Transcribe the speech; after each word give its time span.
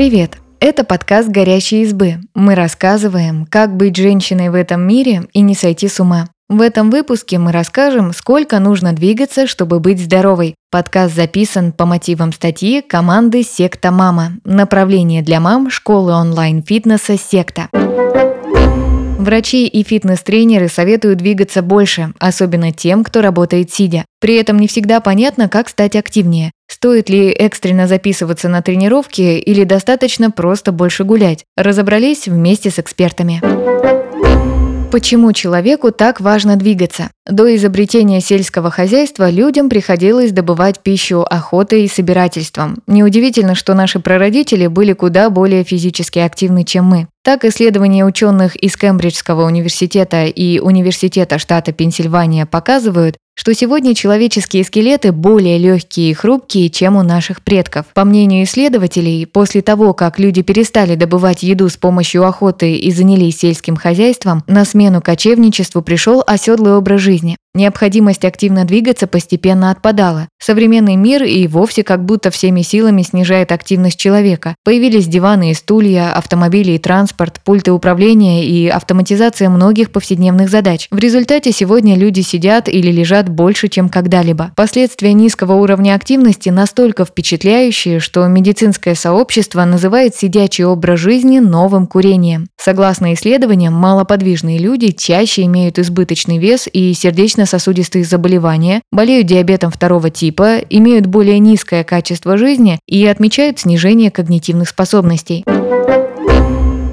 Привет! 0.00 0.38
Это 0.60 0.82
подкаст 0.82 1.28
«Горящие 1.28 1.82
избы». 1.82 2.20
Мы 2.34 2.54
рассказываем, 2.54 3.44
как 3.44 3.76
быть 3.76 3.96
женщиной 3.96 4.48
в 4.48 4.54
этом 4.54 4.80
мире 4.80 5.24
и 5.34 5.42
не 5.42 5.54
сойти 5.54 5.88
с 5.88 6.00
ума. 6.00 6.28
В 6.48 6.62
этом 6.62 6.90
выпуске 6.90 7.36
мы 7.36 7.52
расскажем, 7.52 8.14
сколько 8.14 8.60
нужно 8.60 8.94
двигаться, 8.94 9.46
чтобы 9.46 9.78
быть 9.78 10.02
здоровой. 10.02 10.54
Подкаст 10.70 11.14
записан 11.14 11.72
по 11.72 11.84
мотивам 11.84 12.32
статьи 12.32 12.80
команды 12.80 13.42
«Секта 13.42 13.90
Мама». 13.90 14.38
Направление 14.42 15.20
для 15.20 15.38
мам 15.38 15.68
школы 15.68 16.14
онлайн-фитнеса 16.14 17.18
«Секта». 17.18 17.68
Врачи 19.20 19.66
и 19.66 19.82
фитнес-тренеры 19.82 20.68
советуют 20.68 21.18
двигаться 21.18 21.60
больше, 21.60 22.14
особенно 22.18 22.72
тем, 22.72 23.04
кто 23.04 23.20
работает 23.20 23.70
сидя. 23.70 24.06
При 24.18 24.36
этом 24.36 24.58
не 24.58 24.66
всегда 24.66 25.00
понятно, 25.00 25.50
как 25.50 25.68
стать 25.68 25.94
активнее. 25.94 26.52
Стоит 26.66 27.10
ли 27.10 27.28
экстренно 27.28 27.86
записываться 27.86 28.48
на 28.48 28.62
тренировки 28.62 29.20
или 29.20 29.64
достаточно 29.64 30.30
просто 30.30 30.72
больше 30.72 31.04
гулять? 31.04 31.44
Разобрались 31.54 32.28
вместе 32.28 32.70
с 32.70 32.78
экспертами. 32.78 33.42
Почему 34.90 35.34
человеку 35.34 35.92
так 35.92 36.22
важно 36.22 36.56
двигаться? 36.56 37.10
До 37.26 37.54
изобретения 37.54 38.20
сельского 38.22 38.70
хозяйства 38.70 39.28
людям 39.28 39.68
приходилось 39.68 40.32
добывать 40.32 40.80
пищу 40.80 41.20
охотой 41.20 41.84
и 41.84 41.88
собирательством. 41.88 42.78
Неудивительно, 42.86 43.54
что 43.54 43.74
наши 43.74 44.00
прародители 44.00 44.66
были 44.68 44.94
куда 44.94 45.28
более 45.28 45.62
физически 45.62 46.18
активны, 46.18 46.64
чем 46.64 46.86
мы. 46.86 47.08
Так, 47.22 47.44
исследования 47.44 48.06
ученых 48.06 48.56
из 48.56 48.76
Кембриджского 48.78 49.44
университета 49.44 50.24
и 50.24 50.58
Университета 50.58 51.38
штата 51.38 51.72
Пенсильвания 51.72 52.46
показывают, 52.46 53.16
что 53.40 53.54
сегодня 53.54 53.94
человеческие 53.94 54.64
скелеты 54.64 55.12
более 55.12 55.56
легкие 55.56 56.10
и 56.10 56.14
хрупкие, 56.14 56.68
чем 56.68 56.96
у 56.96 57.02
наших 57.02 57.42
предков. 57.42 57.86
По 57.94 58.04
мнению 58.04 58.44
исследователей, 58.44 59.26
после 59.26 59.62
того, 59.62 59.94
как 59.94 60.18
люди 60.18 60.42
перестали 60.42 60.94
добывать 60.94 61.42
еду 61.42 61.68
с 61.68 61.76
помощью 61.76 62.26
охоты 62.26 62.74
и 62.74 62.90
занялись 62.90 63.38
сельским 63.38 63.76
хозяйством, 63.76 64.42
на 64.46 64.66
смену 64.66 65.00
кочевничеству 65.00 65.80
пришел 65.80 66.22
оседлый 66.26 66.74
образ 66.74 67.00
жизни 67.00 67.19
жизни. 67.20 67.36
Необходимость 67.52 68.24
активно 68.24 68.64
двигаться 68.64 69.08
постепенно 69.08 69.72
отпадала. 69.72 70.28
Современный 70.40 70.94
мир 70.94 71.24
и 71.24 71.48
вовсе 71.48 71.82
как 71.82 72.04
будто 72.04 72.30
всеми 72.30 72.62
силами 72.62 73.02
снижает 73.02 73.50
активность 73.50 73.98
человека. 73.98 74.54
Появились 74.64 75.08
диваны 75.08 75.50
и 75.50 75.54
стулья, 75.54 76.12
автомобили 76.12 76.72
и 76.72 76.78
транспорт, 76.78 77.40
пульты 77.44 77.72
управления 77.72 78.46
и 78.46 78.68
автоматизация 78.68 79.48
многих 79.48 79.90
повседневных 79.90 80.48
задач. 80.48 80.86
В 80.92 80.98
результате 80.98 81.50
сегодня 81.50 81.96
люди 81.96 82.20
сидят 82.20 82.68
или 82.68 82.92
лежат 82.92 83.28
больше, 83.28 83.66
чем 83.66 83.88
когда-либо. 83.88 84.52
Последствия 84.54 85.12
низкого 85.12 85.54
уровня 85.54 85.96
активности 85.96 86.50
настолько 86.50 87.04
впечатляющие, 87.04 87.98
что 87.98 88.24
медицинское 88.28 88.94
сообщество 88.94 89.64
называет 89.64 90.14
сидячий 90.14 90.64
образ 90.64 91.00
жизни 91.00 91.40
новым 91.40 91.88
курением. 91.88 92.46
Согласно 92.56 93.12
исследованиям, 93.12 93.74
малоподвижные 93.74 94.58
люди 94.58 94.92
чаще 94.92 95.42
имеют 95.42 95.80
избыточный 95.80 96.38
вес 96.38 96.68
и 96.72 96.94
сердечно 96.94 97.39
сердечно-сосудистые 97.40 98.04
заболевания, 98.04 98.82
болеют 98.92 99.26
диабетом 99.26 99.70
второго 99.70 100.10
типа, 100.10 100.58
имеют 100.58 101.06
более 101.06 101.38
низкое 101.38 101.84
качество 101.84 102.36
жизни 102.36 102.78
и 102.86 103.06
отмечают 103.06 103.58
снижение 103.58 104.10
когнитивных 104.10 104.68
способностей. 104.68 105.44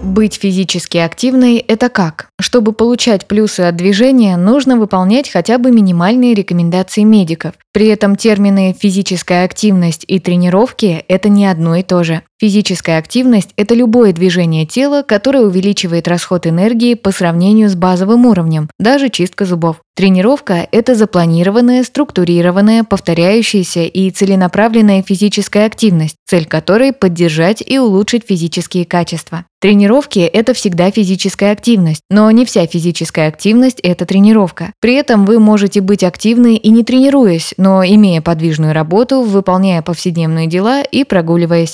Быть 0.04 0.36
физически 0.36 0.98
активной– 0.98 1.58
это 1.68 1.90
как? 1.90 2.30
Чтобы 2.42 2.72
получать 2.72 3.28
плюсы 3.28 3.62
от 3.62 3.76
движения, 3.76 4.36
нужно 4.36 4.76
выполнять 4.76 5.30
хотя 5.30 5.60
бы 5.60 5.70
минимальные 5.72 6.34
рекомендации 6.34 7.04
медиков. 7.04 7.54
При 7.72 7.88
этом 7.88 8.16
термины 8.16 8.76
«физическая 8.78 9.46
активность» 9.46 10.06
и 10.08 10.20
«тренировки»– 10.20 11.06
это 11.08 11.30
не 11.30 11.46
одно 11.46 11.76
и 11.76 11.84
то 11.84 12.04
же. 12.04 12.24
Физическая 12.40 13.00
активность– 13.00 13.50
это 13.58 13.74
любое 13.74 14.14
движение 14.14 14.68
тела, 14.68 15.02
которое 15.02 15.44
увеличивает 15.44 16.08
расход 16.08 16.46
энергии 16.46 16.94
по 16.94 17.12
сравнению 17.12 17.68
с 17.68 17.76
базовым 17.76 18.28
уровнем, 18.28 18.70
даже 18.78 19.10
чистка 19.10 19.46
зубов. 19.46 19.78
Тренировка– 19.96 20.68
это 20.72 20.94
запланированная, 20.94 21.84
структурированная, 21.84 22.84
повторяющаяся 22.84 23.86
и 23.86 24.12
целенаправленная 24.12 25.02
физическая 25.02 25.66
активность, 25.66 26.18
цель 26.28 26.46
которой– 26.46 26.94
поддержать 26.94 27.64
и 27.66 27.80
улучшить 27.80 28.28
физические 28.28 28.86
качества. 28.86 29.46
Тренировки– 29.60 30.20
это 30.20 30.54
всегда 30.54 30.92
физическая 30.92 31.52
активность, 31.52 32.02
но 32.12 32.30
не 32.30 32.46
вся 32.46 32.68
физическая 32.68 33.30
активность– 33.30 33.80
это 33.82 34.06
тренировка. 34.06 34.74
При 34.80 34.94
этом 34.94 35.26
вы 35.26 35.40
можете 35.40 35.82
быть 35.82 36.04
активны 36.04 36.58
и 36.58 36.70
не 36.70 36.84
тренируясь, 36.84 37.56
но 37.58 37.84
имея 37.84 38.22
подвижную 38.22 38.76
работу, 38.76 39.24
выполняя 39.24 39.82
повседневные 39.82 40.46
дела 40.46 40.84
и 40.84 41.04
прогуливаясь. 41.04 41.74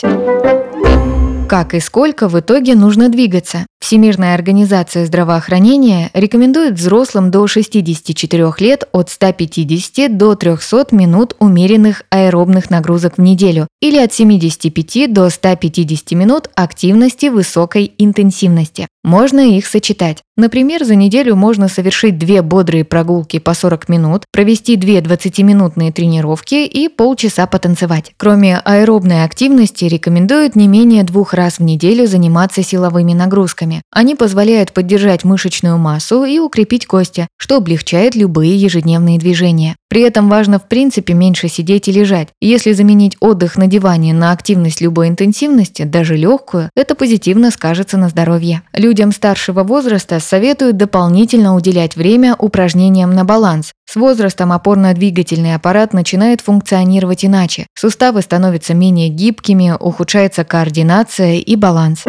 Как 1.53 1.75
и 1.75 1.79
сколько 1.79 2.29
в 2.29 2.39
итоге 2.39 2.73
нужно 2.73 3.09
двигаться? 3.09 3.67
Всемирная 3.79 4.33
организация 4.33 5.05
здравоохранения 5.05 6.09
рекомендует 6.13 6.73
взрослым 6.73 7.29
до 7.29 7.45
64 7.45 8.53
лет 8.57 8.87
от 8.91 9.11
150 9.11 10.17
до 10.17 10.33
300 10.35 10.87
минут 10.91 11.35
умеренных 11.37 12.03
аэробных 12.09 12.71
нагрузок 12.71 13.17
в 13.17 13.21
неделю 13.21 13.67
или 13.81 13.97
от 13.99 14.11
75 14.11 15.13
до 15.13 15.29
150 15.29 16.11
минут 16.13 16.49
активности 16.55 17.27
высокой 17.27 17.93
интенсивности. 17.97 18.87
Можно 19.03 19.41
их 19.41 19.67
сочетать. 19.67 20.23
Например, 20.35 20.83
за 20.83 20.95
неделю 20.95 21.35
можно 21.35 21.67
совершить 21.67 22.17
две 22.17 22.41
бодрые 22.41 22.83
прогулки 22.83 23.37
по 23.37 23.53
40 23.53 23.87
минут, 23.87 24.23
провести 24.31 24.77
две 24.77 24.97
20-минутные 24.97 25.91
тренировки 25.91 26.65
и 26.65 26.89
полчаса 26.89 27.45
потанцевать. 27.45 28.13
Кроме 28.17 28.57
аэробной 28.57 29.25
активности, 29.25 29.85
рекомендуют 29.85 30.55
не 30.55 30.67
менее 30.67 31.03
двух 31.03 31.35
раз 31.35 31.59
в 31.59 31.63
неделю 31.63 32.07
заниматься 32.07 32.63
силовыми 32.63 33.13
нагрузками. 33.13 33.83
Они 33.91 34.15
позволяют 34.15 34.73
поддержать 34.73 35.23
мышечную 35.23 35.77
массу 35.77 36.25
и 36.25 36.39
укрепить 36.39 36.87
кости, 36.87 37.27
что 37.37 37.57
облегчает 37.57 38.15
любые 38.15 38.55
ежедневные 38.57 39.19
движения. 39.19 39.75
При 39.87 40.01
этом 40.01 40.27
важно 40.27 40.57
в 40.57 40.67
принципе 40.67 41.13
меньше 41.13 41.47
сидеть 41.47 41.87
и 41.87 41.91
лежать. 41.91 42.29
Если 42.41 42.71
заменить 42.71 43.15
отдых 43.19 43.57
на 43.57 43.67
диване 43.67 44.15
на 44.15 44.31
активность 44.31 44.81
любой 44.81 45.09
интенсивности, 45.09 45.83
даже 45.83 46.15
легкую, 46.15 46.71
это 46.75 46.95
позитивно 46.95 47.51
скажется 47.51 47.99
на 47.99 48.09
здоровье. 48.09 48.63
Людям 48.73 49.11
старшего 49.11 49.61
возраста 49.61 50.19
советуют 50.25 50.77
дополнительно 50.77 51.55
уделять 51.55 51.95
время 51.95 52.35
упражнениям 52.37 53.13
на 53.13 53.25
баланс. 53.25 53.73
С 53.85 53.95
возрастом 53.95 54.51
опорно-двигательный 54.51 55.55
аппарат 55.55 55.93
начинает 55.93 56.41
функционировать 56.41 57.23
иначе. 57.25 57.67
Суставы 57.75 58.21
становятся 58.21 58.73
менее 58.73 59.09
гибкими, 59.09 59.75
ухудшается 59.79 60.43
координация 60.43 61.35
и 61.35 61.55
баланс. 61.55 62.05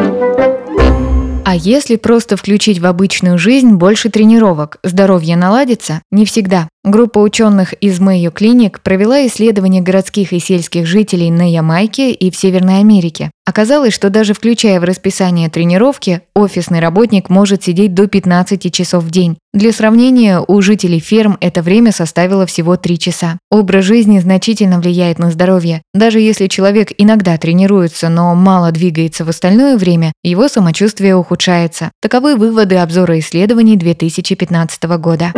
А 1.47 1.57
если 1.57 1.97
просто 1.97 2.37
включить 2.37 2.79
в 2.79 2.87
обычную 2.87 3.39
жизнь 3.39 3.75
больше 3.75 4.09
тренировок, 4.09 4.79
здоровье 4.83 5.37
наладится? 5.37 6.01
Не 6.11 6.25
всегда. 6.25 6.69
Группа 6.84 7.19
ученых 7.19 7.72
из 7.81 7.99
Мэйо 7.99 8.31
Клиник 8.31 8.81
провела 8.83 9.27
исследование 9.27 9.81
городских 9.81 10.34
и 10.34 10.39
сельских 10.39 10.87
жителей 10.87 11.31
на 11.31 11.50
Ямайке 11.50 12.12
и 12.12 12.31
в 12.31 12.37
Северной 12.37 12.81
Америке. 12.81 13.31
Оказалось, 13.47 13.95
что 13.95 14.11
даже 14.11 14.34
включая 14.34 14.78
в 14.81 14.84
расписание 14.84 15.49
тренировки, 15.49 16.21
офисный 16.34 16.81
работник 16.81 17.31
может 17.31 17.65
сидеть 17.65 17.95
до 17.95 18.06
15 18.06 18.71
часов 18.71 19.05
в 19.05 19.11
день. 19.11 19.39
Для 19.55 19.72
сравнения, 19.72 20.45
у 20.47 20.61
жителей 20.61 21.00
ферм 21.00 21.39
это 21.41 21.62
время 21.62 21.91
составило 21.91 22.45
всего 22.45 22.77
3 22.77 22.99
часа. 22.99 23.39
Образ 23.51 23.87
жизни 23.87 24.19
значительно 24.19 24.78
влияет 24.78 25.19
на 25.19 25.31
здоровье. 25.31 25.81
Даже 25.95 26.21
если 26.21 26.49
человек 26.49 26.93
иногда 26.99 27.39
тренируется, 27.39 28.11
но 28.11 28.34
мало 28.34 28.72
двигается 28.72 29.25
в 29.25 29.31
остальное 29.31 29.78
время, 29.78 30.12
его 30.22 30.49
самочувствие 30.49 31.16
ухудшается. 31.16 31.93
Таковы 32.03 32.37
выводы 32.37 32.77
обзора 32.77 33.19
исследований 33.21 33.78
2015 33.78 34.83
года. 34.99 35.33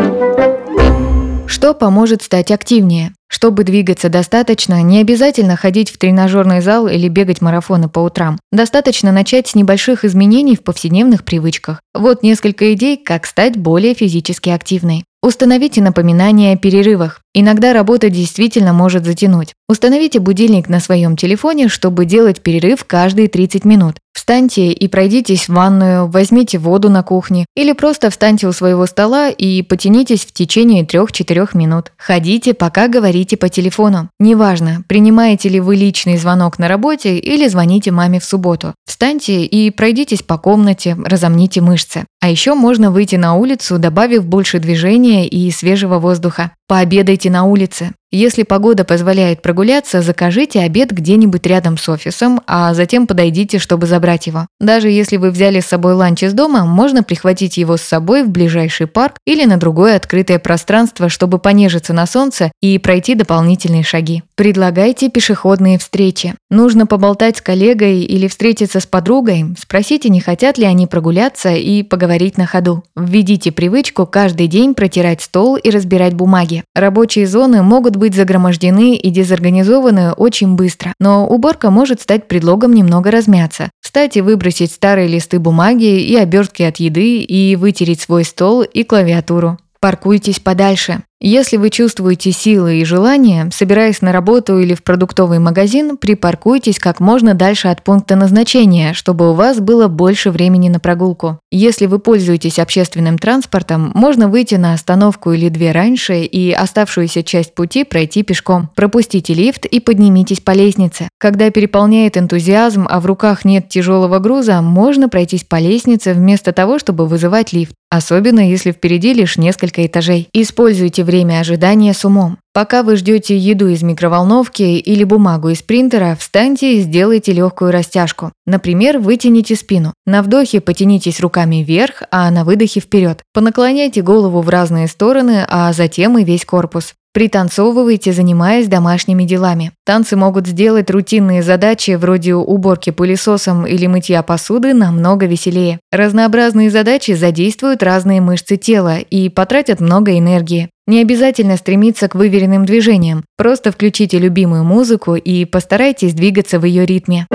Что 1.47 1.75
поможет 1.75 2.23
стать 2.23 2.51
активнее? 2.51 3.13
Чтобы 3.29 3.65
двигаться 3.65 4.09
достаточно, 4.09 4.83
не 4.83 5.01
обязательно 5.01 5.57
ходить 5.57 5.91
в 5.91 5.99
тренажерный 5.99 6.61
зал 6.61 6.89
или 6.89 7.09
бегать 7.09 7.41
марафоны 7.41 7.89
по 7.89 8.01
утрам. 8.01 8.39
Достаточно 8.51 9.13
начать 9.13 9.49
с 9.49 9.55
небольших 9.55 10.05
изменений 10.05 10.57
в 10.57 10.63
повседневных 10.63 11.25
привычках. 11.25 11.81
Вот 11.95 12.23
несколько 12.23 12.73
идей, 12.75 12.97
как 12.97 13.27
стать 13.27 13.57
более 13.57 13.95
физически 13.95 14.51
активной. 14.51 15.05
Установите 15.23 15.83
напоминания 15.83 16.53
о 16.53 16.57
перерывах. 16.57 17.21
Иногда 17.35 17.73
работа 17.73 18.11
действительно 18.11 18.73
может 18.73 19.05
затянуть. 19.05 19.55
Установите 19.69 20.21
будильник 20.21 20.69
на 20.69 20.81
своем 20.81 21.17
телефоне, 21.17 21.69
чтобы 21.69 22.05
делать 22.05 22.41
перерыв 22.41 22.85
каждые 22.85 23.29
30 23.29 23.65
минут. 23.65 23.97
Встаньте 24.15 24.73
и 24.73 24.89
пройдитесь 24.89 25.49
в 25.49 25.53
ванную, 25.53 26.07
возьмите 26.07 26.59
воду 26.59 26.89
на 26.89 27.03
кухне 27.03 27.45
или 27.55 27.73
просто 27.73 28.09
встаньте 28.11 28.49
у 28.49 28.53
своего 28.53 28.87
стола 28.87 29.29
и 29.29 29.63
потянитесь 29.63 30.25
в 30.25 30.33
течение 30.33 30.85
3-4 30.85 31.51
минут. 31.53 31.93
Ходите, 31.99 32.55
пока 32.55 32.89
говорите 32.89 33.37
по 33.37 33.49
телефону. 33.49 34.09
Неважно, 34.19 34.83
принимаете 34.89 35.51
ли 35.51 35.61
вы 35.61 35.77
личный 35.77 36.17
звонок 36.17 36.59
на 36.59 36.67
работе 36.67 37.19
или 37.19 37.47
звоните 37.47 37.91
маме 37.91 38.19
в 38.19 38.25
субботу. 38.25 38.75
Встаньте 38.87 39.45
и 39.45 39.71
пройдитесь 39.71 40.23
по 40.23 40.39
комнате, 40.39 40.97
разомните 41.05 41.61
мышцы. 41.61 42.05
А 42.27 42.29
еще 42.29 42.55
можно 42.55 42.91
выйти 42.91 43.15
на 43.15 43.35
улицу, 43.35 43.79
добавив 43.79 44.27
больше 44.27 44.59
движения 44.59 45.29
и 45.29 45.49
свежего 45.53 46.01
воздуха. 46.01 46.51
Пообедайте 46.67 47.31
на 47.31 47.45
улице. 47.45 47.93
Если 48.13 48.45
погода 48.45 48.85
позволяет 48.85 49.43
прогуляться, 49.43 50.01
закажите 50.01 50.61
обед 50.61 50.93
где-нибудь 50.93 51.45
рядом 51.45 51.77
с 51.77 51.89
офисом, 51.89 52.41
а 52.47 52.73
затем 52.73 53.09
подойдите, 53.09 53.59
чтобы 53.59 53.87
забрать 53.87 54.29
его. 54.29 54.47
Даже 54.61 54.89
если 54.89 55.17
вы 55.17 55.33
взяли 55.33 55.59
с 55.59 55.67
собой 55.67 55.95
ланч 55.95 56.23
из 56.23 56.33
дома, 56.33 56.65
можно 56.65 57.03
прихватить 57.03 57.57
его 57.57 57.77
с 57.77 57.83
собой 57.83 58.23
в 58.23 58.31
ближайший 58.31 58.87
парк 58.87 59.17
или 59.27 59.45
на 59.45 59.57
другое 59.57 59.97
открытое 59.97 60.39
пространство, 60.39 61.09
чтобы 61.09 61.39
понежиться 61.41 61.93
на 61.93 62.07
солнце 62.07 62.53
и 62.63 62.79
пройти 62.79 63.17
дополнительные 63.17 63.83
шаги. 63.83 64.23
Предлагайте 64.37 65.09
пешеходные 65.09 65.79
встречи. 65.79 66.35
Нужно 66.49 66.87
поболтать 66.87 67.39
с 67.39 67.41
коллегой 67.41 68.03
или 68.03 68.29
встретиться 68.29 68.79
с 68.79 68.87
подругой, 68.87 69.47
спросите, 69.59 70.11
не 70.11 70.21
хотят 70.21 70.59
ли 70.59 70.65
они 70.65 70.87
прогуляться 70.87 71.55
и 71.55 71.83
поговорить 71.83 72.39
на 72.39 72.47
ходу. 72.47 72.85
Введите 72.95 73.51
привычку 73.51 74.07
каждый 74.07 74.47
день 74.47 74.75
протирать 74.75 75.23
стол 75.23 75.57
и 75.57 75.71
разбирать 75.71 76.15
бумаги. 76.15 76.63
Рабочие 76.75 77.27
зоны 77.27 77.63
быть 77.97 78.15
загромождены 78.15 78.97
и 78.97 79.11
дезорганизованы 79.11 80.13
очень 80.13 80.55
быстро, 80.55 80.93
но 81.01 81.27
уборка 81.27 81.71
может 81.71 82.01
стать 82.01 82.29
предлогом 82.29 82.73
немного 82.73 83.11
размяться. 83.11 83.71
Кстати, 83.83 84.19
выбросить 84.19 84.73
старые 84.73 85.09
листы 85.09 85.39
бумаги 85.39 86.01
и 86.01 86.17
обертки 86.17 86.63
от 86.63 86.77
еды 86.77 87.19
и 87.19 87.57
вытереть 87.57 88.01
свой 88.01 88.25
стол 88.25 88.63
и 88.63 88.85
клавиатуру. 88.85 89.59
Паркуйтесь 89.81 90.41
подальше. 90.41 91.03
Если 91.19 91.57
вы 91.57 91.71
чувствуете 91.71 92.31
силы 92.31 92.77
и 92.77 92.85
желание, 92.85 93.49
собираясь 93.51 94.03
на 94.03 94.13
работу 94.13 94.59
или 94.59 94.75
в 94.75 94.83
продуктовый 94.83 95.39
магазин, 95.39 95.97
припаркуйтесь 95.97 96.79
как 96.79 97.01
можно 97.01 97.33
дальше 97.33 97.69
от 97.69 97.83
пункта 97.83 98.17
назначения, 98.17 98.93
чтобы 98.93 99.31
у 99.31 99.33
вас 99.33 99.59
было 99.59 99.89
больше 99.89 100.31
времени 100.31 100.69
на 100.69 100.79
прогулку. 100.79 101.41
Если 101.51 101.87
вы 101.87 102.01
пользуетесь 102.01 102.59
общественным 102.59 103.17
транспортом, 103.17 103.93
можно 103.95 104.29
выйти 104.29 104.57
на 104.57 104.75
остановку 104.75 105.33
или 105.33 105.49
две 105.49 105.73
раньше 105.73 106.21
и 106.21 106.53
оставшуюся 106.53 107.23
часть 107.23 107.55
пути 107.55 107.85
пройти 107.85 108.23
пешком. 108.23 108.69
Пропустите 108.75 109.33
лифт 109.33 109.65
и 109.65 109.81
поднимитесь 109.81 110.41
по 110.41 110.51
лестнице. 110.51 111.09
Когда 111.19 111.51
переполняет 111.51 112.19
энтузиазм, 112.19 112.87
а 112.91 113.01
в 113.01 113.07
руках 113.07 113.47
нет 113.47 113.71
тяжелого 113.71 114.19
груза, 114.19 114.61
можно 114.61 115.09
пройтись 115.09 115.45
по 115.45 115.59
лестнице 115.59 116.13
вместо 116.13 116.53
того, 116.53 116.79
чтобы 116.79 117.07
вызывать 117.07 117.55
лифт. 117.55 117.73
Особенно 117.89 118.41
если 118.41 118.73
впереди 118.73 119.15
лишь 119.15 119.39
несколько 119.39 119.87
этажей. 119.87 120.29
Используйте 120.33 121.05
время 121.05 121.41
ожидания 121.41 121.95
с 121.95 122.05
умом. 122.05 122.39
Пока 122.53 122.83
вы 122.83 122.97
ждете 122.97 123.37
еду 123.37 123.69
из 123.69 123.83
микроволновки 123.83 124.63
или 124.63 125.05
бумагу 125.05 125.51
из 125.51 125.63
принтера, 125.63 126.17
встаньте 126.19 126.79
и 126.79 126.81
сделайте 126.81 127.33
легкую 127.33 127.71
растяжку. 127.71 128.33
Например, 128.45 128.99
вытяните 128.99 129.55
спину. 129.55 129.95
На 130.05 130.23
вдохе 130.23 130.61
потянитесь 130.61 131.21
руками 131.21 131.57
вверх, 131.57 132.03
а 132.11 132.31
на 132.31 132.45
выдохе 132.45 132.81
вперед. 132.81 133.23
Понаклоняйте 133.33 134.03
голову 134.03 134.41
в 134.41 134.49
разные 134.49 134.89
стороны, 134.89 135.45
а 135.49 135.73
затем 135.73 136.19
и 136.19 136.25
весь 136.25 136.45
корпус. 136.45 136.95
Пританцовывайте, 137.17 138.13
занимаясь 138.13 138.69
домашними 138.69 139.25
делами. 139.25 139.73
Танцы 139.87 140.17
могут 140.17 140.47
сделать 140.47 140.91
рутинные 140.91 141.43
задачи 141.43 141.93
вроде 141.93 142.35
уборки 142.35 142.91
пылесосом 142.91 143.67
или 143.67 143.87
мытья 143.87 144.23
посуды 144.23 144.75
намного 144.75 145.25
веселее. 145.25 145.81
Разнообразные 145.91 146.71
задачи 146.71 147.13
задействуют 147.13 147.83
разные 147.83 148.21
мышцы 148.21 148.59
тела 148.59 148.99
и 148.99 149.31
потратят 149.31 149.81
много 149.81 150.19
энергии. 150.19 150.69
Не 150.87 151.01
обязательно 151.01 151.57
стремиться 151.57 152.07
к 152.09 152.15
выверенным 152.15 152.67
движениям, 152.67 153.25
просто 153.39 153.73
включите 153.73 154.19
любимую 154.19 154.65
музыку 154.65 155.15
и 155.15 155.47
постарайтесь 155.47 156.13
двигаться 156.13 156.61
в 156.61 156.67
ее 156.67 156.85
ритме. 156.85 157.27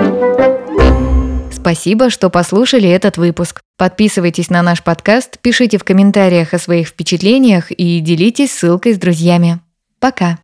Спасибо, 1.50 2.08
что 2.08 2.30
послушали 2.30 2.88
этот 2.88 3.16
выпуск. 3.16 3.60
Подписывайтесь 3.78 4.48
на 4.48 4.62
наш 4.62 4.80
подкаст, 4.84 5.40
пишите 5.40 5.76
в 5.78 5.82
комментариях 5.82 6.54
о 6.54 6.60
своих 6.60 6.86
впечатлениях 6.86 7.72
и 7.72 7.98
делитесь 7.98 8.52
ссылкой 8.52 8.94
с 8.94 8.98
друзьями. 8.98 9.58
Пока! 10.02 10.42